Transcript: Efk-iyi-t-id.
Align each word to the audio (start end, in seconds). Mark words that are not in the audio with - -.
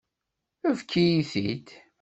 Efk-iyi-t-id. 0.69 1.67